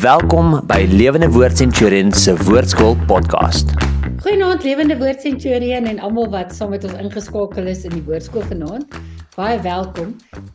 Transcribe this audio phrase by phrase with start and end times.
[0.00, 3.74] Welkom by Lewende Woord Centurion se Woordskool podcast.
[4.24, 8.46] Goeienaand Lewende Woord Centurion en almal wat saam met ons ingeskakel is in die Woordskool
[8.48, 8.96] vanaand.
[9.36, 10.14] Baie welkom.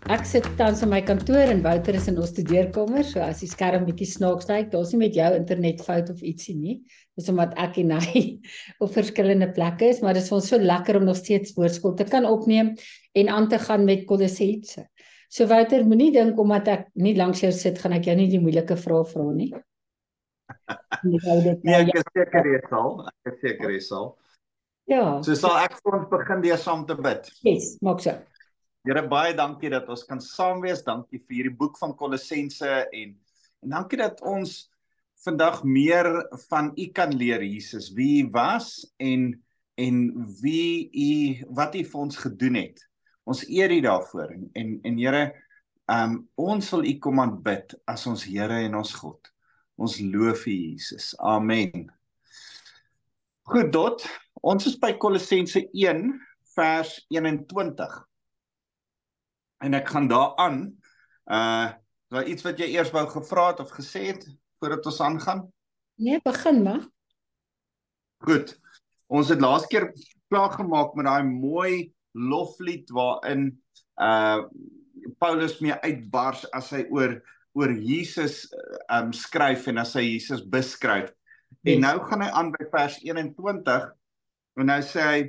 [0.10, 3.52] Ek sit tans in my kantoor en Wouter is in ons studeerkamer, so as die
[3.52, 6.80] skerm bietjie snaaks lyk, daar's nie met jou internetfout of ietsie nie.
[7.14, 8.26] Dis omdat ek en hy
[8.84, 12.10] op verskillende plekke is, maar dit is ons so lekker om nog steeds Woordskool te
[12.10, 12.74] kan opneem
[13.14, 14.88] en aan te gaan met Kolossense.
[15.36, 18.40] So Wouter, moenie dink omdat ek nie langs jou sit gaan ek jou nie die
[18.40, 19.49] moeilike vrae vra nie.
[21.09, 23.02] nee, ek is seker jy sal.
[23.09, 24.13] Ek is seker jy sal.
[24.88, 25.02] Ja.
[25.25, 27.27] So sal ek vir ons begin deur saam te bid.
[27.44, 28.16] Yes, maak so.
[28.88, 30.85] Here baie dankie dat ons kan saam wees.
[30.88, 33.17] Dankie vir hierdie boek van Kolossense en
[33.66, 34.55] en dankie dat ons
[35.25, 36.08] vandag meer
[36.47, 39.33] van U kan leer Jesus, wie U was en
[39.75, 40.03] en
[40.39, 42.86] wie U wat U vir ons gedoen het.
[43.25, 45.23] Ons eer U daarvoor en en, en Here,
[45.91, 49.31] um, ons wil U kom aanbid as ons Here en ons God.
[49.75, 51.13] Ons loof U Jesus.
[51.20, 51.89] Amen.
[53.50, 54.05] Goed, dot.
[54.45, 56.13] Ons is by Kolossense 1
[56.55, 57.97] vers 21.
[59.66, 60.61] En ek gaan daaraan
[61.25, 61.73] uh
[62.13, 64.22] daar iets wat jy eers wou gevra het of gesê het
[64.61, 65.39] voordat ons aangaan?
[65.97, 66.83] Nee, begin maar.
[68.23, 68.53] Goed.
[69.09, 69.89] Ons het laas keer
[70.30, 73.52] klaar gemaak met daai mooi loflied waarin
[74.02, 74.47] uh
[75.21, 77.19] Paulus mee uitbars as hy oor
[77.55, 78.47] oor Jesus
[78.91, 81.11] um skryf en as hy Jesus beskryf.
[81.61, 81.75] Yes.
[81.75, 83.85] En nou gaan hy aan by vers 21
[84.55, 85.19] en nou sê hy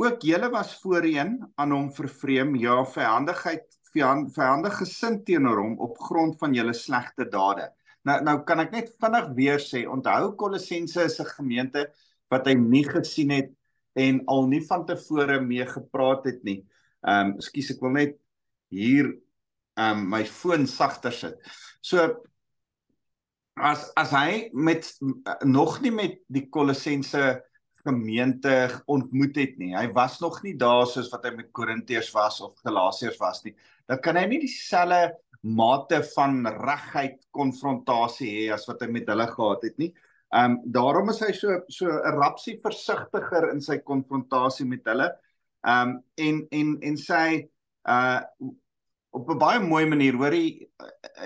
[0.00, 6.38] ook julle was voorheen aan hom vervreem, ja, vyandigheid, vyandig gesind teenoor hom op grond
[6.40, 7.68] van julle slegte dade.
[8.04, 11.86] Nou nou kan ek net vinnig weer sê, onthou Kolossense is 'n gemeente
[12.30, 13.52] wat hy nie gesien het
[13.94, 16.60] en al nie van tevore mee gepraat het nie.
[17.04, 18.14] Ehm um, ekskuus ek wil net
[18.74, 19.10] hier
[19.78, 21.40] ehm um, my foon sagter sit.
[21.80, 22.08] So
[23.54, 24.88] as as hy met
[25.46, 27.42] nog nie met die Kolossense
[27.84, 29.74] gemeente ontmoet het nie.
[29.76, 33.54] Hy was nog nie daar soos wat hy met Korintiërs was of Galasiërs was nie.
[33.88, 35.12] Dan kan hy nie dieselfde
[35.44, 39.90] mate van regheid konfrontasie hê as wat hy met hulle gehad het nie.
[40.34, 45.08] Ehm um, daarom is hy so so 'n rapsie versigtiger in sy konfrontasie met hulle.
[45.62, 47.48] Ehm um, en en en sê
[47.88, 48.20] uh
[49.14, 50.66] op 'n baie mooi manier hoor jy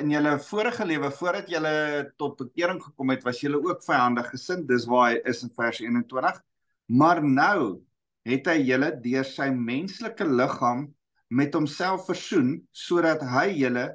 [0.00, 4.68] in julle vorige lewe voordat julle tot bekering gekom het was julle ook vyandig gesind
[4.68, 6.42] dis waar hy is in vers 21
[6.86, 7.80] maar nou
[8.28, 10.84] het hy julle deur sy menslike liggaam
[11.28, 13.86] met homself versoen sodat hy julle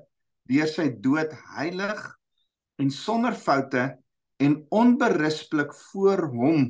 [0.49, 2.01] deur sy dood heilig
[2.81, 3.91] en sonder foute
[4.43, 6.65] en onberispelik voor hom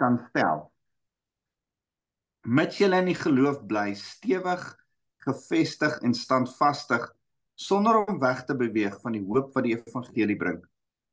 [0.00, 0.70] kan stel
[2.44, 4.64] met julle in die geloof bly stewig
[5.24, 7.06] gefestig en standvastig
[7.54, 10.58] sonder om weg te beweeg van die hoop wat die evangelie bring.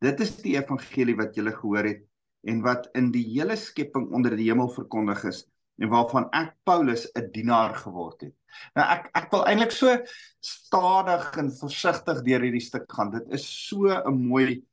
[0.01, 2.03] Dit is die evangelie wat julle gehoor het
[2.49, 5.43] en wat in die hele skepping onder die hemel verkondig is
[5.81, 8.35] en waarvan ek Paulus 'n dienaar geword het.
[8.75, 9.97] Nou ek ek wil eintlik so
[10.39, 13.11] stadig en versigtig deur hierdie stuk gaan.
[13.11, 14.63] Dit is so 'n mooi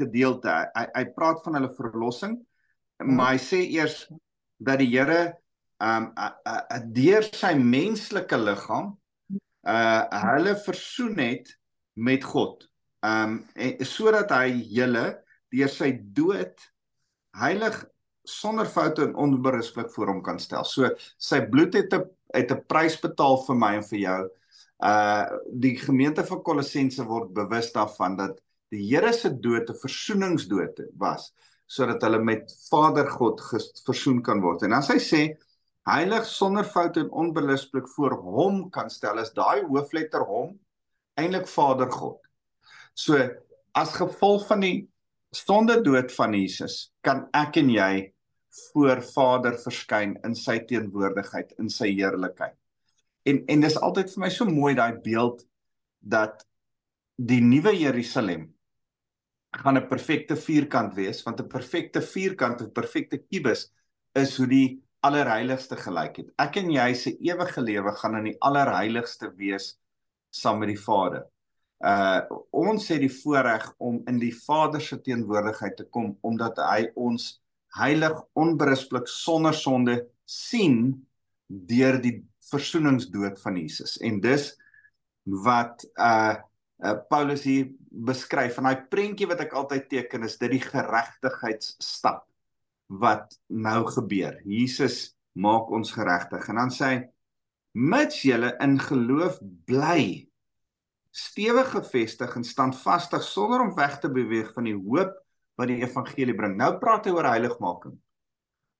[0.00, 0.50] gedeelte.
[0.74, 2.38] Hy hy praat van hulle verlossing,
[3.04, 4.04] maar hy sê eers
[4.58, 5.34] dat die Here
[5.82, 6.12] um
[6.94, 8.94] deur sy menslike liggaam
[9.64, 11.50] uh hulle versoen het
[11.94, 12.68] met God.
[13.04, 13.42] Um
[13.84, 15.06] sodat hy julle
[15.54, 16.54] deur sy dood
[17.38, 17.82] heilig
[18.24, 20.64] sonder foute en onberispelik voor hom kan stel.
[20.64, 20.88] So
[21.18, 24.22] sy bloed het 'n het 'n prys betaal vir my en vir jou.
[24.82, 28.40] Uh die gemeente van Kolossense word bewus daarvan dat
[28.72, 31.32] die Here se dood 'n versoeningsdood was
[31.66, 33.40] sodat hulle met Vader God
[33.86, 34.62] versoen kan word.
[34.62, 35.22] En as hy sê
[35.88, 40.58] heilig sonder fout en onbelispelik voor hom kan stel is daai hoofletter hom
[41.20, 42.20] eintlik Vader God.
[42.94, 43.18] So
[43.74, 44.88] as gevolg van die
[45.34, 47.92] stonde dood van Jesus kan ek en jy
[48.72, 52.56] voor Vader verskyn in sy teenwoordigheid in sy heerlikheid.
[53.26, 55.42] En en dis altyd vir my so mooi daai beeld
[56.00, 56.44] dat
[57.16, 58.53] die nuwe Jerusalem
[59.62, 63.72] gaan 'n perfekte vierkant wees want 'n perfekte vierkant of perfekte kubus
[64.14, 66.28] is hoe die allerheiligste gelyk het.
[66.38, 69.74] Ek en jy se ewige lewe gaan in die allerheiligste wees
[70.30, 71.26] saam met die Vader.
[71.84, 76.88] Uh ons het die voorreg om in die Vader se teenwoordigheid te kom omdat hy
[76.94, 77.40] ons
[77.76, 81.06] heilig, onberispelik, sonder sonde sien
[81.46, 83.98] deur die versoeningsdood van Jesus.
[83.98, 84.52] En dis
[85.24, 86.36] wat uh,
[86.84, 88.58] uh Paulus hier beskryf.
[88.58, 92.24] En daai prentjie wat ek altyd teken is dit die geregtigheidsstap
[93.00, 94.36] wat nou gebeur.
[94.44, 97.00] Jesus maak ons geregtig en dan sê hy
[97.74, 100.28] mits julle in geloof bly
[101.14, 105.14] stewig gefestig en standvastig sonder om weg te beweeg van die hoop
[105.58, 106.56] wat die evangelie bring.
[106.58, 107.94] Nou praat hy oor heiligmaking.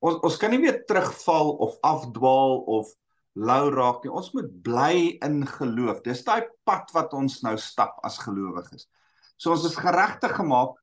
[0.05, 2.91] Ons ons kan nie weer terugval of afdwaal of
[3.34, 4.12] lou raak nie.
[4.14, 6.02] Ons moet bly in geloof.
[6.06, 8.86] Dis daai pad wat ons nou stap as gelowiges.
[9.36, 10.78] So ons is geregtig gemaak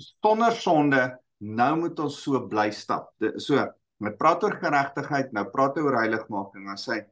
[0.00, 1.02] sonder sonde.
[1.42, 3.10] Nou moet ons so bly stap.
[3.42, 3.60] So,
[4.02, 6.66] met praat oor geregtigheid, nou praat oor heiligmaking.
[6.70, 7.02] Dan sê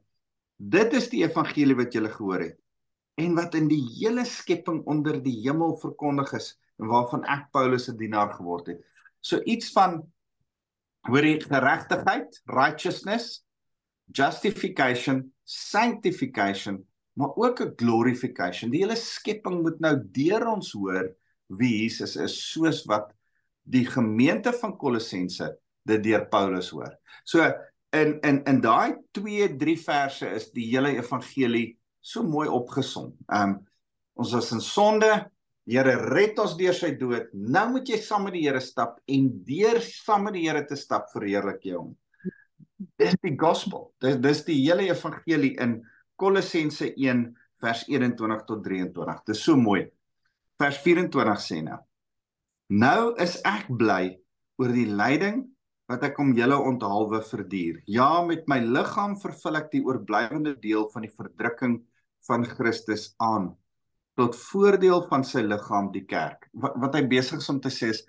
[0.61, 2.57] dit is die evangelie wat jy gehoor het
[3.21, 6.51] en wat in die hele skepping onder die hemel verkondig is
[6.81, 8.81] en waarvan ek Paulus se dienaar geword het.
[9.21, 9.99] So iets van
[11.09, 13.41] hoor jy geregtigheid, righteousness,
[14.11, 18.71] justification, sanctification, maar ook 'n glorification.
[18.71, 21.15] Die hele skepping moet nou deur ons hoor
[21.47, 23.11] wie Jesus is soos wat
[23.63, 26.97] die gemeente van Kolossense dit deur Paulus hoor.
[27.23, 27.43] So
[27.91, 33.13] in in in daai 2 3 verse is die hele evangelie so mooi opgesom.
[33.27, 33.59] Um
[34.13, 35.31] ons was in sonde,
[35.69, 37.29] Here red ons deur sy dood.
[37.33, 40.75] Nou moet jy saam met die Here stap en deur saam met die Here te
[40.75, 41.91] stap verheerlik jy hom.
[43.01, 43.87] Dis die gospel.
[44.03, 45.79] Dis dis die hele evangelie in
[46.21, 47.23] Kolossense 1
[47.61, 49.23] vers 21 tot 23.
[49.31, 49.87] Dis so mooi.
[50.61, 51.79] Vers 24 sê nou:
[52.69, 54.13] Nou is ek bly
[54.61, 55.41] oor die lyding
[55.89, 57.81] wat ek om julle onthaalwe verduur.
[57.89, 61.81] Ja, met my liggaam vervul ek die oorblywende deel van die verdrukking
[62.27, 63.51] van Christus aan
[64.19, 66.45] tot voordeel van sy liggaam die kerk.
[66.53, 68.03] Wat, wat hy besig is om te sê is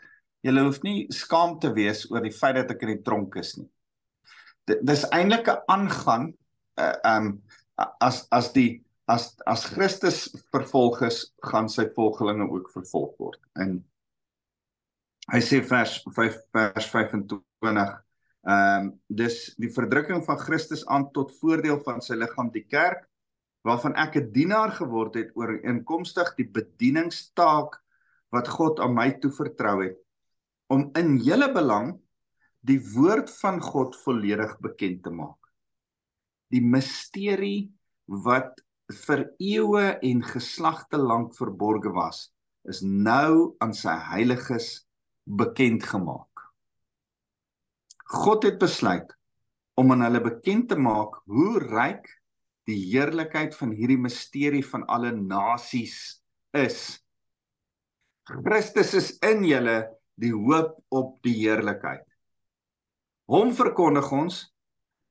[0.44, 3.54] julle hoef nie skaam te wees oor die feit dat ek in die tronk is
[3.56, 3.70] nie.
[4.64, 6.32] Dis eintlik 'n aangaan
[6.78, 7.42] uh, um
[8.00, 13.40] as as die as as Christus vervolg is, gaan sy volgelinge ook vervolg word.
[13.58, 13.84] En
[15.32, 17.42] hy sê vers 5 vers 25
[18.42, 23.04] ehm um, dis die verdrukking van Christus aan tot voordeel van sy liggaam die kerk
[23.62, 27.78] waarvan ek 'n dienaar geword het oor inkomstig die bedieningstaak
[28.34, 29.98] wat God aan my toevertrou het
[30.66, 32.01] om in julle belang
[32.66, 35.38] die woord van God volledig bekend te maak.
[36.52, 37.72] Die misterie
[38.06, 38.60] wat
[39.06, 42.28] vir eeue en geslagte lank verborge was,
[42.68, 44.84] is nou aan sy heiliges
[45.26, 46.28] bekend gemaak.
[48.12, 49.08] God het besluit
[49.80, 52.06] om aan hulle bekend te maak hoe ryk
[52.68, 55.96] die heerlikheid van hierdie misterie van alle nasies
[56.54, 57.00] is.
[58.28, 59.78] Christus is in julle
[60.20, 62.04] die hoop op die heerlikheid.
[63.32, 64.38] Hom verkondig ons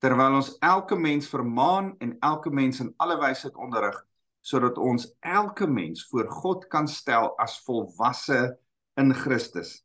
[0.03, 3.97] terwyl ons elke mens vermaan en elke mens in alle wysheid onderrig
[4.45, 8.37] sodat ons elke mens voor God kan stel as volwasse
[9.01, 9.79] in Christus.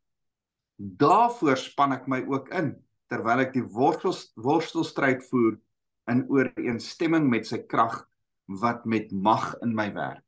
[0.76, 2.74] Daarvoor span ek my ook in
[3.08, 5.56] terwyl ek die worstelstryd voer
[6.12, 8.02] in ooreenstemming met sy krag
[8.60, 10.24] wat met mag in my werk.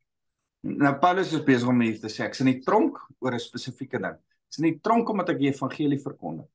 [0.64, 4.00] Nou Paulus is besig om hier te sê ek's in die tronk oor 'n spesifieke
[4.00, 4.16] ding.
[4.49, 6.49] Ek's in die tronk omdat ek die evangelie verkondig.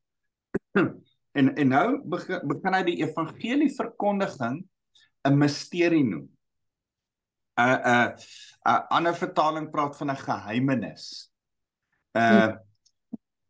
[1.34, 4.62] en en nou begin, begin hy die evangelie verkondiging
[5.28, 6.28] 'n misterie noem.
[7.58, 8.14] 'n 'n
[8.66, 11.32] 'n ander vertaling praat van 'n geheimenis.
[12.16, 12.58] 'n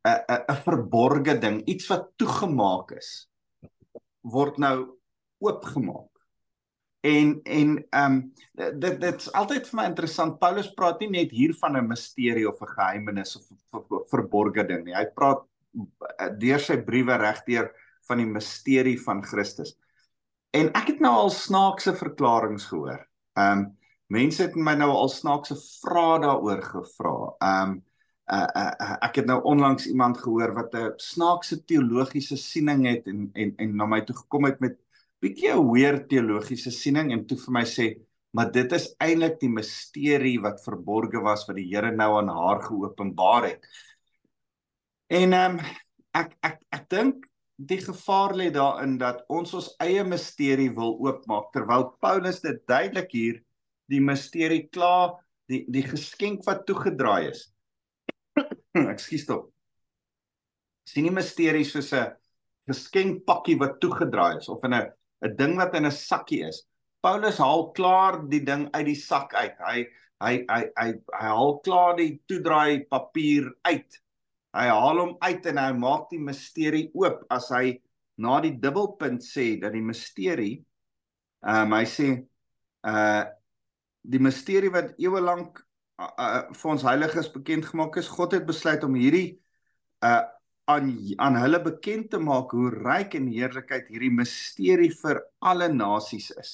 [0.05, 3.29] 'n 'n verborgde ding, iets wat toegemaak is
[4.23, 4.75] word nou
[5.43, 6.09] oopgemaak.
[7.03, 8.19] En en ehm um,
[8.79, 10.37] dit dit's altyd vir my interessant.
[10.39, 14.85] Paulus praat nie net hier van 'n misterie of 'n geheimenis of 'n verborgde ding
[14.85, 14.95] nie.
[14.95, 15.43] Hy praat
[16.39, 17.71] deur sy briewe regdeur
[18.07, 19.73] van die misterie van Christus.
[20.53, 23.01] En ek het nou al snaakse verklaringe gehoor.
[23.39, 23.71] Ehm um,
[24.13, 27.15] mense het my nou al snaakse vrae daaroor gevra.
[27.39, 27.81] Ehm um,
[28.31, 33.29] uh, uh, ek het nou onlangs iemand gehoor wat 'n snaakse teologiese siening het en
[33.33, 34.77] en en na my toe gekom het met
[35.19, 37.87] bietjie 'n weird teologiese siening en toe vir my sê,
[38.31, 42.61] maar dit is eintlik die misterie wat verborge was wat die Here nou aan haar
[42.61, 43.61] geopenbaar het.
[45.13, 45.65] En ehm um,
[46.17, 47.25] ek ek ek dink
[47.69, 53.13] die gevaar lê daarin dat ons ons eie misterie wil oopmaak terwyl Paulus dit duidelik
[53.13, 53.35] hier
[53.93, 55.13] die misterie klaar
[55.51, 57.45] die die geskenk wat toegedraai is.
[58.95, 59.45] Ekskuus tog.
[60.89, 62.09] Sien nie misterie soos 'n
[62.71, 64.89] geskenkpakkie wat toegedraai is of in 'n
[65.29, 66.65] 'n ding wat in 'n sakkie is.
[67.05, 69.57] Paulus haal klaar die ding uit die sak uit.
[69.61, 69.85] Hy
[70.25, 70.89] hy hy hy
[71.21, 74.02] hy haal klaar die toedraai papier uit.
[74.53, 77.79] Hy haal hom uit en hy maak die misterie oop as hy
[78.21, 80.59] na die dubbelpunt sê dat die misterie
[81.43, 82.09] ehm um, hy sê
[82.87, 83.23] uh
[84.03, 85.61] die misterie wat eeue lank
[85.95, 89.39] uh, uh, vir ons heiliges bekend gemaak is, God het besluit om hierdie
[90.03, 90.23] uh
[90.71, 96.29] aan aan hulle bekend te maak hoe ryk en heerlikheid hierdie misterie vir alle nasies
[96.39, 96.51] is.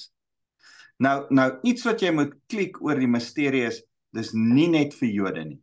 [0.98, 3.78] Nou nou iets wat jy moet klik oor die misterie is
[4.10, 5.60] dis nie net vir Jode nie.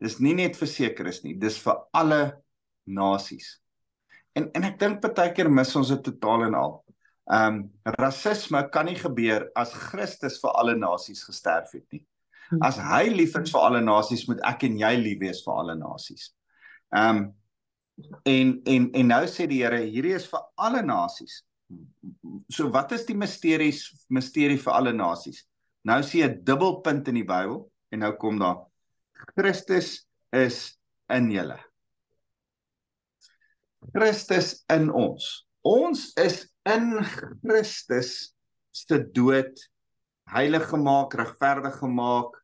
[0.00, 2.20] Dis nie net vir sekeres nie, dis vir alle
[2.88, 3.58] nasies.
[4.36, 6.78] En en ek dink baie keer mis ons dit totaal en al.
[7.30, 7.58] Ehm um,
[7.98, 12.04] rasisme kan nie gebeur as Christus vir alle nasies gesterf het nie.
[12.58, 15.76] As hy lief is vir alle nasies, moet ek en jy lief wees vir alle
[15.78, 16.32] nasies.
[16.96, 17.28] Ehm um,
[18.24, 21.42] en en en nou sê die Here, hierdie is vir alle nasies.
[22.50, 25.44] So wat is die misteries misterie vir alle nasies?
[25.86, 28.64] Nou sien jy 'n dubbelpunt in die Bybel en nou kom daar
[29.34, 30.78] Christus is
[31.12, 31.58] in julle.
[33.94, 35.28] Christus in ons.
[35.66, 37.00] Ons is in
[37.42, 38.32] Christus
[38.72, 39.56] se dood
[40.30, 42.36] heilig gemaak, regverdig gemaak.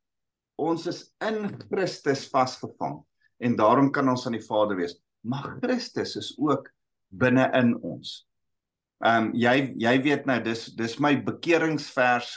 [0.57, 3.03] Ons is in Christus vasgevang
[3.45, 4.97] en daarom kan ons aan die Vader wees.
[5.27, 6.71] Maar Christus is ook
[7.13, 8.23] binne in ons.
[9.05, 12.31] Ehm um, jy jy weet nou dis dis my bekeringsvers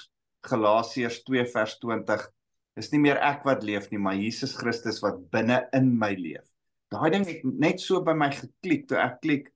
[0.48, 2.25] Galasiërs 2 vers 20.
[2.80, 6.48] Dis nie meer ek wat leef nie, maar Jesus Christus wat binne in my leef.
[6.90, 9.50] Daai ding het net so by my geklik toe ek klik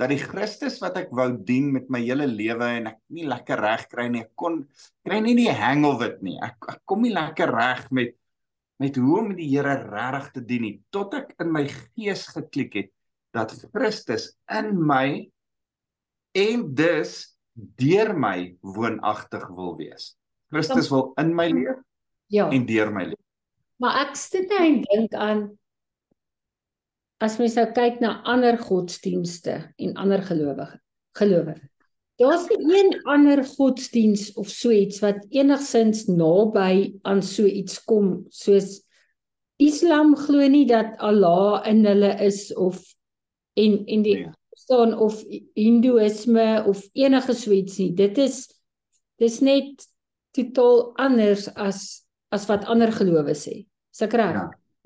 [0.00, 3.60] dat die Christus wat ek wou dien met my hele lewe en ek nie lekker
[3.60, 4.22] reg kry nie.
[4.24, 4.62] Ek kon
[5.04, 6.38] kry nie die hang of it nie.
[6.42, 8.18] Ek, ek kom nie lekker reg met
[8.82, 12.72] met hoe om die Here regtig te dien nie tot ek in my gees geklik
[12.80, 12.90] het
[13.36, 15.28] dat Christus in my
[16.34, 20.14] en dus deur my woonagtig wil wees.
[20.50, 21.78] Christus wil in my leef
[22.32, 22.48] ja.
[22.50, 23.20] en deur my leef.
[23.82, 25.42] Maar ek sit net en dink aan
[27.22, 30.80] as mens nou kyk na ander godsdienste en ander gelowige
[31.18, 31.54] gelowe.
[32.20, 38.24] Daar's nie een ander godsdiens of so iets wat enigsins naby aan so iets kom
[38.30, 38.80] soos
[39.62, 42.82] Islam glo nie dat Allah in hulle is of
[43.58, 44.32] en en die nee.
[44.58, 45.22] staan of
[45.58, 47.92] Hindoeïsme of enige so iets nie.
[47.94, 48.46] Dit is
[49.22, 49.86] dis net
[50.34, 52.01] totaal anders as
[52.32, 53.62] as wat ander gelowe sê.
[53.92, 54.38] Is ek reg?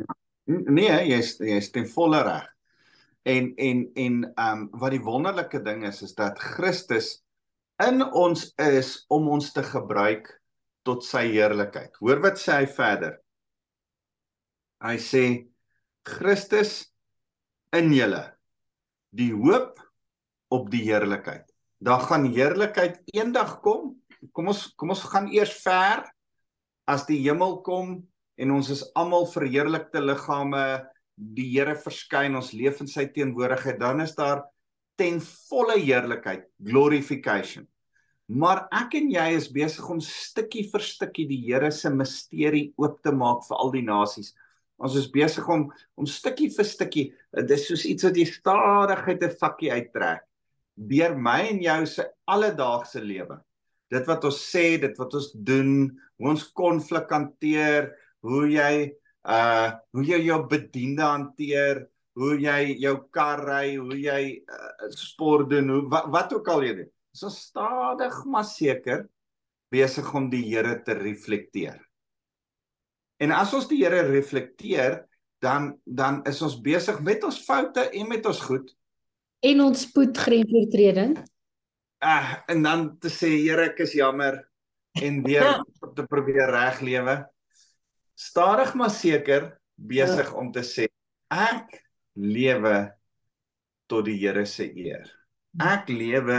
[0.02, 0.14] Ja.
[0.46, 2.48] Nee, jy's jy's ten volle reg.
[3.26, 7.16] En en en ehm um, wat die wonderlike ding is is dat Christus
[7.82, 10.30] in ons is om ons te gebruik
[10.86, 11.94] tot sy heerlikheid.
[11.98, 13.18] Hoor wat sê hy verder?
[14.86, 15.24] Hy sê
[16.06, 16.78] Christus
[17.74, 18.22] in julle
[19.16, 19.80] die hoop
[20.54, 21.46] op die heerlikheid.
[21.82, 23.96] Daar gaan heerlikheid eendag kom.
[24.32, 26.06] Kom ons kom ons gaan eers ver
[26.86, 27.96] as die hemel kom
[28.38, 30.66] en ons is almal verheerlikte liggame
[31.16, 34.44] die Here verskyn ons leef in sy teenwoordigheid dan is daar
[35.00, 37.66] ten volle heerlikheid glorification.
[38.26, 43.00] Maar ek en jy is besig om stukkie vir stukkie die Here se misterie oop
[43.04, 44.32] te maak vir al die nasies.
[44.76, 47.06] Ons is besig om om stukkie vir stukkie
[47.48, 50.24] dis soos iets wat jy stadigheid 'n vakkie uittrek
[50.76, 53.40] deur my en jou se alledaagse lewe
[53.92, 55.72] dit wat ons sê dit wat ons doen
[56.18, 57.90] hoe ons konflik hanteer
[58.26, 58.72] hoe jy
[59.26, 61.82] uh hoe jy jou bediende hanteer,
[62.16, 66.62] hoe jy jou kar ry, hoe jy uh, sport doen, hoe wat, wat ook al
[66.62, 66.90] jy doen.
[67.16, 69.06] So stadig maar seker
[69.72, 71.80] besig om die Here te reflekteer.
[73.18, 75.02] En as ons die Here reflekteer,
[75.42, 78.70] dan dan is ons besig met ons foute en met ons goed
[79.46, 81.16] en ons spoed grensoortreding.
[82.06, 84.38] Ah, en dan te sê Here, ek is jammer
[85.02, 85.56] en weer
[85.96, 87.16] te probeer reg lewe
[88.16, 90.36] stadig maar seker besig ja.
[90.38, 90.86] om te sê
[91.34, 91.74] ek
[92.14, 92.76] lewe
[93.90, 95.10] tot die Here se eer.
[95.58, 96.38] Ek lewe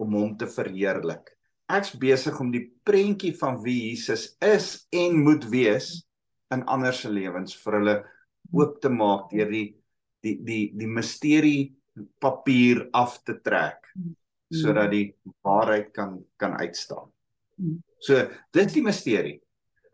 [0.00, 1.28] om hom te verheerlik.
[1.72, 5.92] Ek's besig om die prentjie van wie Jesus is en moet wees
[6.52, 7.96] in ander se lewens vir hulle
[8.52, 9.68] oop te maak deur die
[10.24, 11.70] die die die misterie
[12.20, 13.92] papier af te trek
[14.52, 17.08] sodat die waarheid kan kan uitstaan.
[18.02, 19.38] So dit is die misterie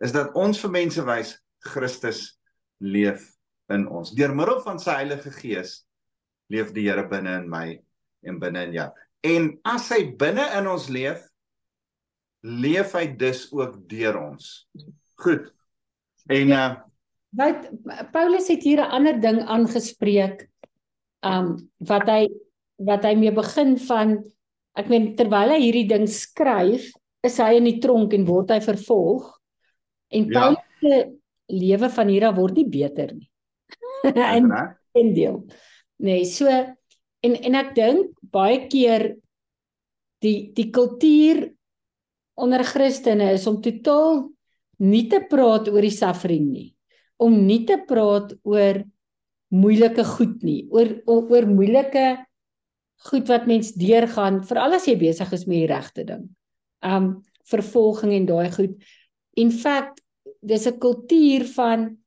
[0.02, 1.34] is dat ons vir mense wys
[1.64, 2.38] Christus
[2.78, 3.24] leef
[3.72, 4.14] in ons.
[4.14, 5.82] Deur middel van sy Heilige Gees
[6.52, 7.66] leef die Here binne in my
[8.26, 8.88] en binne in jou.
[9.26, 11.24] En as hy binne in ons leef,
[12.46, 14.68] leef hy dus ook deur ons.
[15.22, 15.50] Goed.
[16.30, 16.68] En uh
[17.38, 17.66] wat
[18.08, 20.48] Paulus het hier 'n ander ding aangespreek.
[21.20, 22.28] Um wat hy
[22.78, 24.24] wat hy mee begin van
[24.78, 26.88] ek meen terwyl hy hierdie ding skryf,
[27.26, 29.26] is hy in die tronk en word hy vervolg.
[30.14, 30.34] En ja.
[30.34, 30.98] Paulus se
[31.58, 33.28] lewe van hier af word nie beter nie.
[34.14, 34.50] en
[34.98, 35.40] en deel.
[35.98, 39.10] Nee, so en en ek dink baie keer
[40.22, 41.48] die die kultuur
[42.38, 44.28] onder Christene is om totaal
[44.78, 46.68] nie te praat oor die suffering nie.
[47.18, 48.84] Om nie te praat oor
[49.50, 52.27] moeilike goed nie, oor oor moeilike
[53.10, 56.28] goed wat mens deurgaan, veral as jy besig is met die regte ding.
[56.82, 58.74] Um vervolging en daai goed.
[59.40, 60.02] In feite,
[60.44, 61.98] dis 'n kultuur van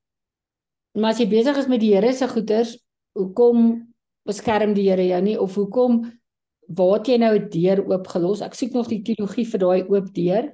[0.93, 2.75] maar as jy besig is met die Here se goeders,
[3.17, 3.87] hoekom
[4.27, 6.03] beskerm die Here jou nie of hoekom
[6.71, 8.41] waar het jy nou 'n deur oopgelos?
[8.41, 10.51] Ek soek nog die teologie vir daai oop deur.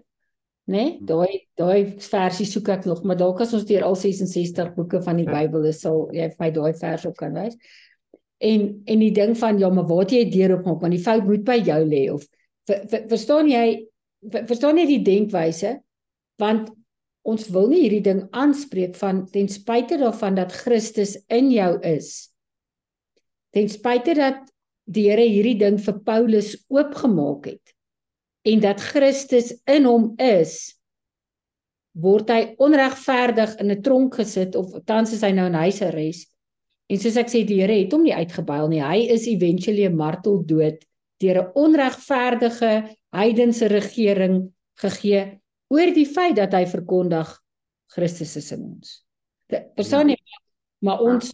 [0.67, 0.74] Né?
[0.74, 1.00] Nee?
[1.01, 5.15] Daai daai versie soek ek nog, maar dalk as ons deur al 66 boeke van
[5.17, 5.32] die ja.
[5.32, 7.56] Bybel is, sal jy vir my daai vers op kan wys.
[8.38, 10.82] En en die ding van ja, maar waar jy deur oopmaak?
[10.82, 12.25] Want die fout moet by jou lê of
[12.70, 13.67] ver, ver, verstaan jy
[14.32, 15.77] ver, verstaan jy die denkwyse?
[16.41, 16.70] Want
[17.27, 22.29] ons wil nie hierdie ding aanspreek van ten spyte daarvan dat Christus in jou is.
[23.51, 24.46] Ten spyte dat
[24.88, 27.74] die Here hierdie ding vir Paulus oopgemaak het
[28.48, 30.77] en dat Christus in hom is
[31.98, 36.29] word hy onregverdig in 'n tronk gesit of tans is hy nou in huisarrest
[36.88, 39.96] en soos ek sê die Here het hom nie uitgebuil nie hy is eventually 'n
[39.96, 40.84] martel dood
[41.20, 45.41] deur 'n onregverdige heidense regering gegee
[45.74, 47.34] oor die feit dat hy verkondig
[47.91, 49.03] Christus is in ons.
[49.48, 50.41] Persoonlik ja.
[50.84, 51.32] maar ons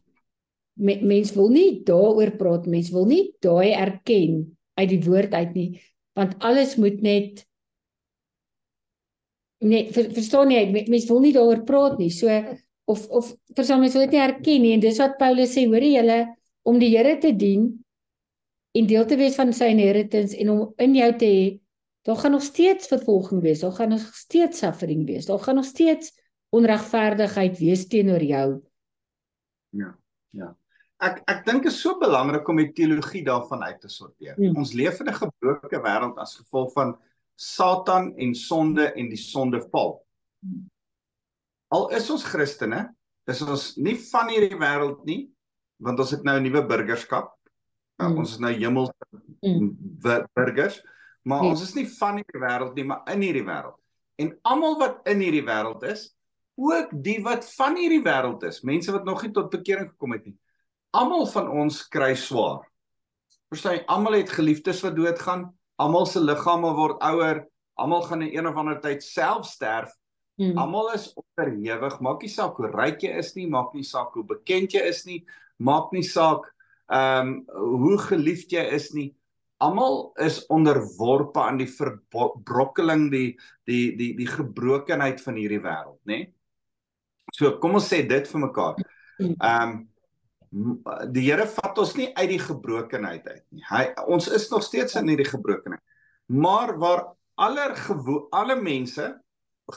[0.79, 5.53] me, mens wil nie daaroor praat, mens wil nie daai erken uit die woord uit
[5.57, 5.69] nie,
[6.17, 7.43] want alles moet net
[9.62, 12.12] nee, ver, verstaan jy, mens wil nie daaroor praat nie.
[12.13, 12.29] So
[12.86, 15.84] of of verstaan mens wil dit nie erken nie en dis wat Paulus sê, hoor
[15.84, 16.20] jy julle
[16.63, 17.70] om die Here te dien
[18.74, 21.44] en deel te wees van sy inheritance en om in jou te hê
[22.04, 25.66] Daar gaan nog steeds vervolging wees, daar gaan nog steeds suffering wees, daar gaan nog
[25.66, 26.12] steeds
[26.52, 28.60] onregverdigheid wees teenoor jou.
[29.70, 29.94] Ja,
[30.36, 30.50] ja
[31.04, 34.36] ek ek dink is so belangrik om die teologie daarvan uit te sorteer.
[34.38, 34.60] Hmm.
[34.62, 36.96] Ons leef in 'n gebroke wêreld as gevolg van
[37.36, 40.00] Satan en sonde en die sondeval.
[41.74, 42.86] Al is ons Christene,
[43.30, 45.22] is ons nie van hierdie wêreld nie,
[45.84, 47.32] want ons het nou 'n nuwe burgerskap.
[48.00, 48.18] Uh, hmm.
[48.22, 48.94] Ons is nou hemelse
[49.42, 49.72] hmm.
[50.36, 50.82] burgers,
[51.24, 51.53] maar hmm.
[51.53, 53.80] ons is nie van hierdie wêreld nie, maar in hierdie wêreld.
[54.22, 56.12] En almal wat in hierdie wêreld is,
[56.56, 60.25] ook die wat van hierdie wêreld is, mense wat nog nie tot bekering gekom het
[60.25, 60.38] nie,
[60.94, 62.62] almal van ons kry swaar.
[63.50, 65.48] Verstaan jy, almal het geliefdes wat doodgaan,
[65.81, 67.44] almal se liggame word ouer,
[67.81, 69.94] almal gaan in een of ander tyd self sterf.
[70.41, 70.57] Hmm.
[70.57, 74.25] Almal is onderhewig, maak nie saak hoe ryk jy is nie, maak nie saak hoe
[74.25, 75.19] bekend jy is nie,
[75.61, 76.50] maak nie saak
[76.93, 79.11] ehm um, hoe geliefd jy is nie.
[79.63, 83.37] Almal is onderworpe aan die verbrokkeling, die
[83.69, 86.19] die die die gebrokenheid van hierdie wêreld, nê?
[87.33, 88.81] So kom ons sê dit vir mekaar.
[89.22, 89.35] Hmm.
[89.37, 89.81] Ehm um,
[91.09, 93.63] die Here vat ons nie uit die gebrokenheid uit nie.
[93.69, 95.81] Hy ons is nog steeds in hierdie gebrokenheid.
[96.29, 97.05] Maar waar
[97.41, 97.74] aller
[98.31, 99.07] alle mense,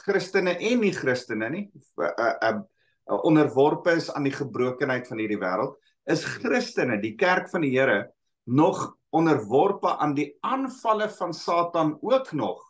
[0.03, 1.65] Christene en nie Christene nie,
[2.01, 7.49] uh, uh, uh, onderworpe is aan die gebrokenheid van hierdie wêreld, is Christene, die kerk
[7.51, 8.07] van die Here,
[8.47, 12.63] nog onderworpe aan die aanvalle van Satan ook nog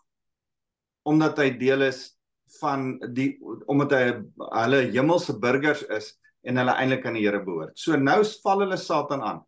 [1.07, 2.17] omdat hy deel is
[2.59, 3.37] van die
[3.71, 4.05] omdat hy
[4.37, 6.09] hulle hemelse burgers is
[6.47, 7.77] en hulle eintlik aan die Here behoort.
[7.79, 9.41] So nou val hulle Satan aan.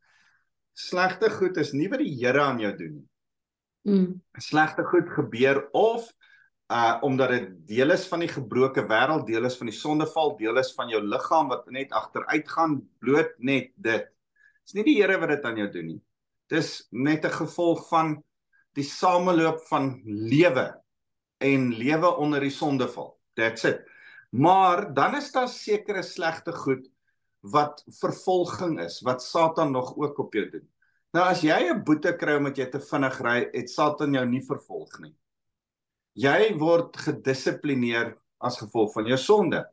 [0.75, 3.07] Slegte goed is nie wat die Here aan jou doen nie.
[3.89, 4.07] Mm.
[4.39, 6.07] Slegte goed gebeur of
[6.69, 10.57] uh omdat dit deel is van die gebroke wêreld, deel is van die sondeval, deel
[10.61, 14.05] is van jou liggaam wat net agteruit gaan, bloot net dit.
[14.65, 16.01] Dis nie die Here wat dit aan jou doen nie.
[16.49, 18.23] Dis net 'n gevolg van
[18.77, 20.67] die sameloop van lewe
[21.41, 23.17] en lewe onder die sondeval.
[23.35, 23.81] That's it.
[24.29, 26.85] Maar dan is daar sekere slegte goed
[27.39, 30.67] wat vervolging is, wat Satan nog ook op jou doen.
[31.13, 34.45] Nou as jy 'n boete kry omdat jy te vinnig ry, het Satan jou nie
[34.45, 35.15] vervolg nie.
[36.17, 39.63] Jy word gedissiplineer as gevolg van jou sonde.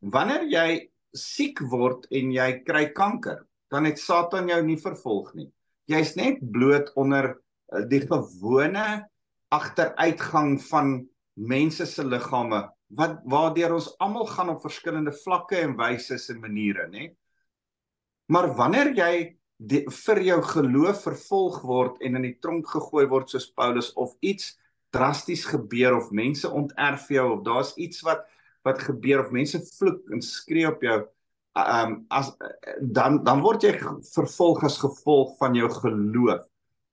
[0.00, 0.68] Wanneer jy
[1.14, 5.48] siek word en jy kry kanker, dan het Satan jou nie vervolg nie.
[5.90, 9.04] Jy's net bloot onder eh, die gewone
[9.54, 10.96] agteruitgang van
[11.34, 16.86] mense se liggame wat waardeur ons almal gaan op verskillende vlakke en wyse en maniere,
[16.92, 17.08] nê?
[18.30, 19.14] Maar wanneer jy
[19.58, 24.14] die, vir jou geloof vervolg word en in die tronk gegooi word soos Paulus of
[24.22, 24.54] iets
[24.94, 28.24] drasties gebeur of mense onterf jou of daar's iets wat
[28.64, 31.02] wat gebeur of mense vloek en skree op jou
[31.54, 32.32] um as
[32.80, 33.74] dan dan word jy
[34.14, 36.46] vervolg as gevolg van jou geloof.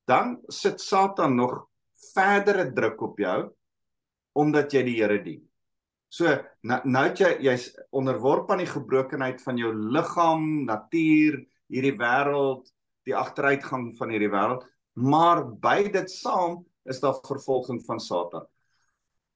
[0.05, 1.65] Dan sit Satan nog
[2.13, 3.39] verdere druk op jou
[4.37, 5.41] omdat jy die Here dien.
[6.11, 6.27] So
[6.67, 11.39] nou nou jy jy's onderworpe aan die gebrokenheid van jou liggaam, natuur,
[11.71, 12.67] hierdie wêreld,
[13.07, 18.45] die agteruitgang van hierdie wêreld, maar by dit saam is daar vervolging van Satan.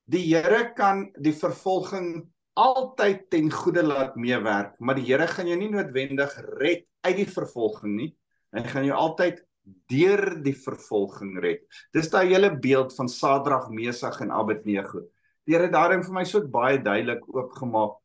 [0.06, 5.58] Die Here kan die vervolging altyd ten goeie laat meewerk, maar die Here gaan jou
[5.60, 8.12] nie noodwendig red uit die vervolging nie.
[8.56, 9.42] Hy gaan jou altyd
[9.90, 11.66] deur die vervolging red.
[11.94, 15.02] Dis daai hele beeld van Sadrag, Mesach en Abednego.
[15.46, 17.98] Die Here het daarin vir my so baie duidelik oopgemaak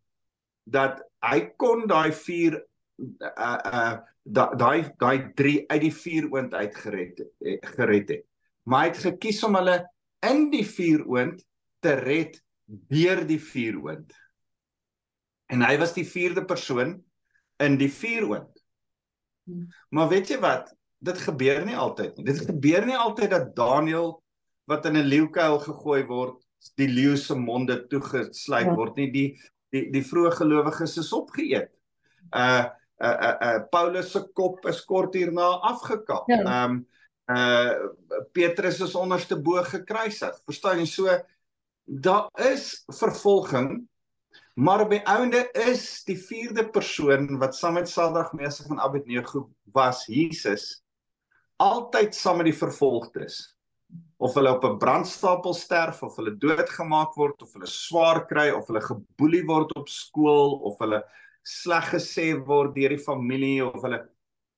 [0.70, 2.60] dat hy kon daai vier
[3.00, 3.92] uh uh
[4.30, 7.22] daai daai drie uit die vuur oond uitgered
[7.74, 8.26] gered het.
[8.68, 9.78] Maar hy het gekies om hulle
[10.26, 11.44] in die vuur oond
[11.80, 12.36] te red
[12.90, 14.16] deur die vuur oond.
[15.50, 16.98] En hy was die vierde persoon
[17.60, 18.62] in die vuur oond.
[19.48, 19.66] Hmm.
[19.90, 20.70] Maar weet jy wat?
[21.00, 22.26] Dit gebeur nie altyd nie.
[22.28, 24.18] Dit gebeur nie altyd dat Daniël
[24.70, 26.44] wat in 'n leeukuil gegooi word,
[26.76, 28.74] die leeu se monde toegesluit ja.
[28.76, 29.10] word nie.
[29.10, 29.28] Die
[29.70, 31.70] die die vroeë gelowiges is opgeëet.
[32.30, 32.68] Uh
[33.00, 36.28] uh uh, uh Paulus se kop is kort hierna afgekap.
[36.28, 36.64] Ja.
[36.64, 36.84] Um
[37.30, 37.90] uh
[38.32, 40.34] Petrus is onderste bo gekruisig.
[40.48, 41.20] Verstaan jy so
[41.90, 43.88] daar is vervolging
[44.54, 50.04] maar by ouende is die vierde persoon wat saam met Sadrag Mesach en Abednego was
[50.06, 50.82] Jesus
[51.56, 53.40] altyd saam met die vervolgdes
[54.20, 58.66] of hulle op 'n brandstapel sterf of hulle doodgemaak word of hulle swaar kry of
[58.68, 61.02] hulle geboelie word op skool of hulle
[61.42, 64.04] sleg gesê word deur die familie of hulle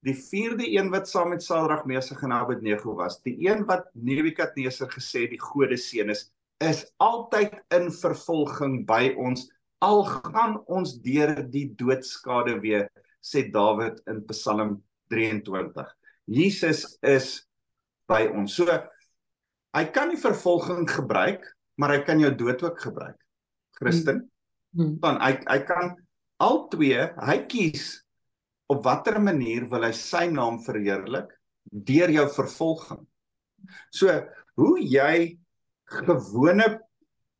[0.06, 4.90] die vierde een wat saam met Sadrag Mesach en Abednego was die een wat Nebukadneser
[4.90, 6.28] gesê die gode seun is
[6.62, 9.48] is altyd in vervolging by ons
[9.82, 12.88] al gaan ons deur die doodskade weer
[13.22, 15.86] sê Dawid in Psalm 23
[16.26, 17.42] Jesus is
[18.10, 18.66] by ons so
[19.72, 21.46] hy kan nie vervolging gebruik,
[21.80, 23.18] maar hy kan jou dood ook gebruik.
[23.80, 24.26] Christen.
[24.76, 24.96] Hmm.
[25.00, 25.94] Dan hy hy kan
[26.42, 28.01] al twee, hy kies
[28.72, 31.30] op watter manier wil hy sy naam verheerlik
[31.70, 33.04] deur jou vervolging.
[33.94, 34.10] So,
[34.58, 35.38] hoe jy
[35.92, 36.66] gewone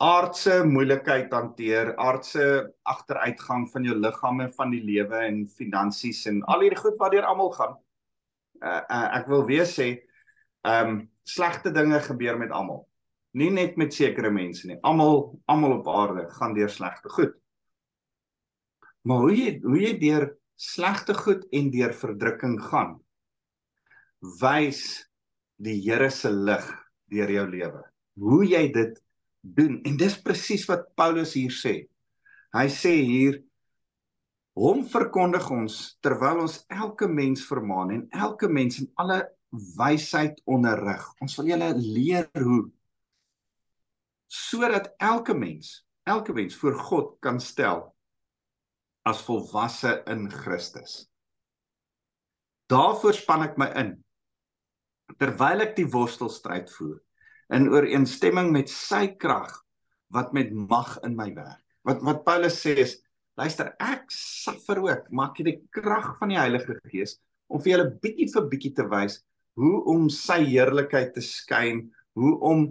[0.02, 2.44] aardse moeilikheid hanteer, aardse
[2.90, 7.14] agteruitgang van jou liggaam en van die lewe en finansies en al hierdie goed wat
[7.14, 7.76] deur almal gaan.
[8.62, 9.92] Uh, uh, ek wil weer sê,
[10.66, 12.80] ehm um, slegte dinge gebeur met almal.
[13.38, 14.74] Nie net met sekere mense nie.
[14.82, 17.36] Almal almal op aarde gaan deur slegte goed.
[19.06, 22.96] Maar hoe jy hoe jy deur slegte goed en deur verdrukking gaan,
[24.40, 24.82] wys
[25.62, 26.66] die Here se lig
[27.12, 27.82] deur jou lewe.
[28.18, 28.98] Hoe jy dit
[29.42, 31.74] doen en dis presies wat Paulus hier sê.
[32.54, 33.40] Hy sê hier
[34.58, 39.22] hom verkondig ons terwyl ons elke mens vermaan en elke mens in alle
[39.78, 41.02] wysheid onderrig.
[41.24, 42.66] Ons wil julle leer hoe
[44.32, 47.90] sodat elke mens, elke mens voor God kan stel
[49.08, 51.06] as volwasse in Christus.
[52.70, 53.96] Daarvoor span ek my in
[55.20, 57.00] terwyl ek die worstelstryd voer
[57.52, 59.52] in ooreenstemming met sy krag
[60.14, 61.60] wat met mag in my werk.
[61.84, 62.94] Wat wat Paulus sê is
[63.36, 67.18] luister ek suffer ook, maar ek het die krag van die Heilige Gees
[67.52, 69.18] om vir julle bietjie vir bietjie te wys
[69.60, 71.84] hoe om sy heerlikheid te skyn,
[72.16, 72.68] hoe om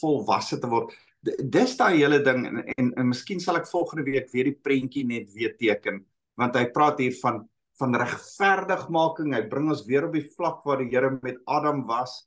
[0.00, 0.90] volwasse te word.
[1.24, 5.06] Dis daai hele ding en, en en miskien sal ek volgende week weer die prentjie
[5.08, 6.02] net weer teken
[6.40, 7.44] want hy praat hier van
[7.80, 9.32] van regverdigmaking.
[9.34, 12.22] Hy bring ons weer op die vlak waar die Here met Adam was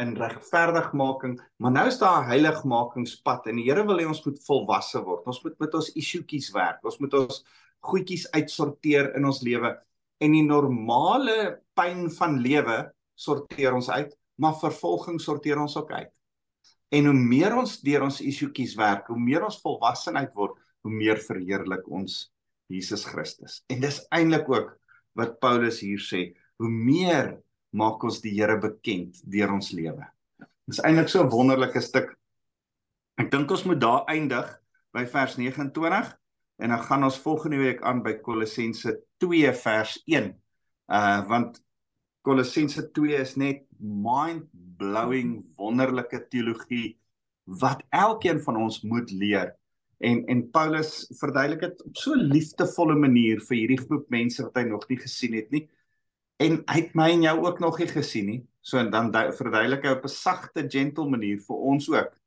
[0.00, 4.38] in regverdigmaking, maar nou is daar 'n heiligmakingspad en die Here wil hê ons moet
[4.46, 5.26] volwasse word.
[5.26, 6.84] Ons moet met ons issuetjies werk.
[6.84, 7.44] Ons moet ons
[7.80, 9.76] goedjies uitsorteer in ons lewe
[10.20, 16.21] en die normale pyn van lewe sorteer ons uit, maar vervolging sorteer ons ook uit.
[16.92, 21.20] En hoe meer ons deur ons issuetjies werk, hoe meer ons volwassenheid word, hoe meer
[21.22, 22.26] verheerlik ons
[22.72, 23.60] Jesus Christus.
[23.72, 24.74] En dis eintlik ook
[25.18, 27.36] wat Paulus hier sê, hoe meer
[27.72, 30.04] maak ons die Here bekend deur ons lewe.
[30.68, 32.12] Dis eintlik so 'n wonderlike stuk.
[33.18, 34.46] Ek dink ons moet daar eindig
[34.92, 36.12] by vers 29
[36.58, 40.32] en dan gaan ons volgende week aan by Kolossense 2 vers 1.
[40.88, 41.62] Uh want
[42.22, 46.96] Kolossense 2 is net mind-blowing wonderlike teologie
[47.44, 49.52] wat elkeen van ons moet leer.
[50.02, 54.56] En en Paulus verduidelik dit op so 'n liefdevolle manier vir hierdie groep mense wat
[54.56, 55.68] hy nog nie gesien het nie.
[56.38, 58.42] En hy het my en jou ook nog nie gesien nie.
[58.60, 62.18] So en dan verduidelik hy op 'n sagte, gentle manier vir ons ook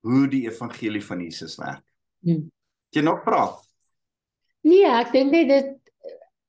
[0.00, 1.84] hoe die evangelie van Jesus werk.
[2.20, 2.50] Hmm.
[2.90, 3.64] Jy nog praat?
[4.60, 5.85] Nee, ek dink net dit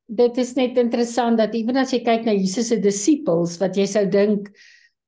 [0.08, 3.86] dit is net interessant dat ewen as jy kyk na Jesus se disippels wat jy
[3.90, 4.48] sou dink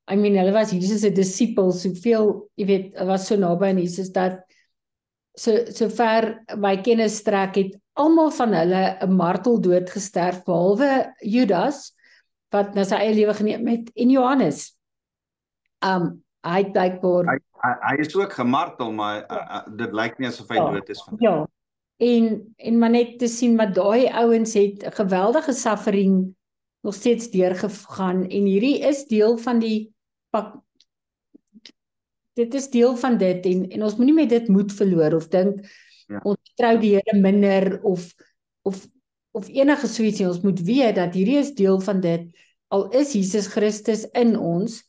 [0.09, 4.12] I mean hulle was Jesus se disippels soveel jy weet was so naby aan Jesus
[4.15, 4.41] dat
[5.39, 11.93] so so ver my kennis strek het almal van hulle 'n marteldood gesterf behalwe Judas
[12.51, 14.75] wat na sy eie lewe geneem het en Johannes.
[15.85, 20.19] Um hy het blykbaar hy, hy, hy is ook gemartel maar uh, uh, dit lyk
[20.19, 20.71] nie asof hy ja.
[20.71, 21.17] dood is van.
[21.19, 21.38] Ja
[21.99, 26.35] en en maar net te sien wat daai ouens het 'n geweldige suffering
[26.81, 29.93] nog steeds deurgegaan en hierdie is deel van die
[30.29, 30.55] pak
[32.33, 35.59] dit is deel van dit en en ons moenie met dit moed verloor of dink
[36.07, 36.19] ja.
[36.23, 38.13] ons trou die Here minder of
[38.62, 38.88] of
[39.31, 42.29] of enige suietsie ons moet weet dat hierdie is deel van dit
[42.67, 44.83] al is Jesus Christus in ons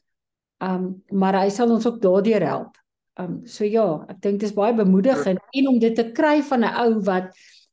[0.61, 2.80] um maar hy sal ons ook daardeur help.
[3.21, 6.65] Um so ja, ek dink dit is baie bemoedigend en om dit te kry van
[6.65, 7.31] 'n ou wat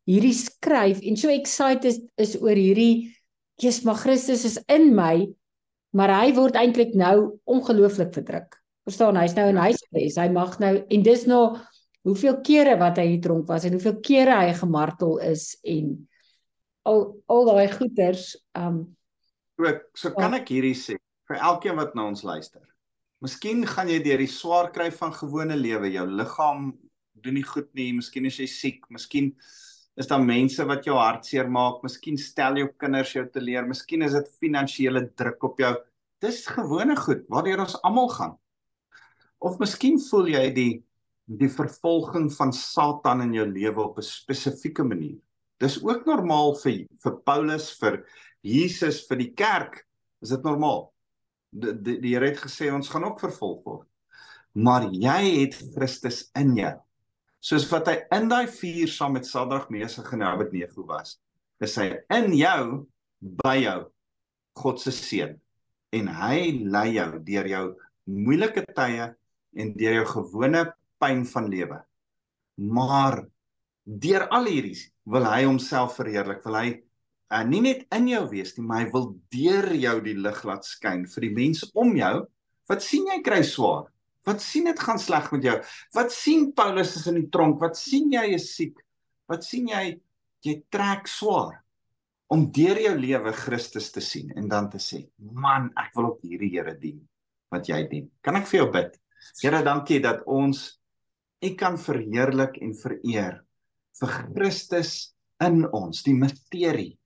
[0.08, 3.14] hierdie skryf en so excited is, is oor hierdie
[3.60, 5.28] Jesus maar Christus is in my
[5.96, 8.60] maar hy word eintlik nou ongelooflik verdruk.
[8.88, 10.20] Verstaan, hy's nou in huisarrest.
[10.20, 11.58] Hy mag nou en dis nou
[12.08, 15.96] hoeveel kere wat hy dronk was en hoeveel kere hy gemartel is en
[16.88, 18.86] al al daai goeters um
[19.58, 20.96] ook so kan ek hierdie sê
[21.28, 22.64] vir elkeen wat na ons luister.
[23.24, 26.68] Miskien gaan jy deur die swaar kry van gewone lewe, jou liggaam
[27.24, 29.32] doen nie goed nie, miskien is jy siek, miskien
[29.98, 34.06] is daar mense wat jou hartseer maak, miskien stel jou kinders jou te leer, miskien
[34.06, 35.72] is dit finansiële druk op jou.
[36.22, 38.36] Dis gewone goed waardeur ons almal gaan.
[39.42, 40.74] Of miskien voel jy die
[41.28, 45.18] die vervolging van Satan in jou lewe op 'n spesifieke manier.
[45.60, 48.06] Dis ook normaal vir vir Paulus, vir
[48.42, 49.86] Jesus, vir die kerk.
[50.22, 50.94] Is dit normaal?
[51.52, 53.88] Die die, die Here het gesê ons gaan ook vervolg word.
[54.58, 56.74] Maar jy het Christus in jou.
[57.40, 61.18] Soos wat hy in daai vuur saam met Sadrag, Mesach en Abednego was.
[61.62, 62.88] Dis hy in jou
[63.22, 63.80] by jou
[64.58, 65.38] God se seun
[65.96, 67.66] en hy lei jou deur jou
[68.10, 69.12] moeilike tye
[69.58, 70.66] en deur jou gewone
[71.02, 71.80] pyn van lewe.
[72.58, 73.22] Maar
[73.86, 76.68] deur al hierdie wil hy homself verheerlik, wil hy
[77.34, 80.68] uh, nie net in jou wees nie, maar hy wil deur jou die lig laat
[80.68, 82.16] skyn vir die mense om jou.
[82.68, 83.88] Wat sien jy kry swaar?
[84.28, 85.56] Wat sien dit gaan sleg met jou?
[85.96, 87.62] Wat sien Paulus is in die tronk?
[87.64, 88.76] Wat sien jy is siek?
[89.32, 89.86] Wat sien jy
[90.46, 91.64] jy trek swaar?
[92.34, 96.26] om deur jou lewe Christus te sien en dan te sê, man, ek wil ook
[96.28, 97.00] hierdie Here dien
[97.54, 98.10] wat jy dien.
[98.20, 98.98] Kan ek vir jou bid?
[99.40, 100.74] Here, dankie dat ons
[101.38, 103.36] U kan verheerlik en vereer
[104.00, 104.94] vir Christus
[105.46, 106.97] in ons, die misterie,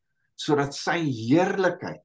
[0.42, 2.02] sodat sy heerlikheid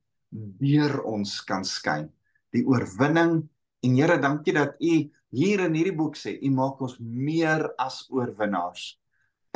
[0.60, 2.08] deur ons kan skyn.
[2.52, 3.40] Die oorwinning
[3.86, 4.94] en Here, dankie dat U
[5.36, 8.94] hier in hierdie boek sê, U maak ons meer as oorwinnaars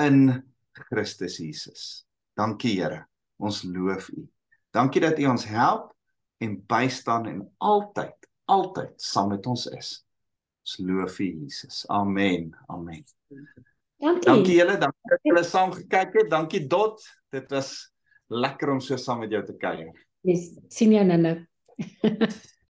[0.00, 0.42] in
[0.86, 2.04] Christus Jesus.
[2.38, 3.04] Dankie Here.
[3.40, 4.26] Ons loof U.
[4.74, 5.90] Dankie dat U ons help
[6.40, 9.96] en bystaan en altyd, altyd saam met ons is.
[10.64, 11.82] Ons loof vir Jesus.
[11.90, 12.52] Amen.
[12.68, 13.02] Amen.
[14.00, 14.28] Dankie.
[14.28, 16.30] Dankie julle, dankie dat julle saam gekyk het.
[16.32, 17.02] Dankie Dot.
[17.34, 17.89] Dit was
[18.30, 19.90] lekker om so saam met jou te kuier.
[20.26, 21.36] Yes, sien jou nou nou.